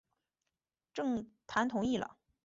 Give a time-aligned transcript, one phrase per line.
[0.95, 2.17] 郑覃同意了。